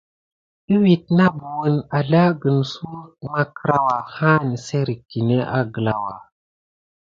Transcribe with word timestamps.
Iwid 0.75 1.03
na 1.19 1.27
buhən 1.41 1.75
azlagən 1.99 2.57
suwek 2.71 3.29
makkrawa 3.35 3.95
ha 4.17 4.35
nəsserik 4.49 5.01
kiné 5.11 5.41
aglawa. 5.63 6.15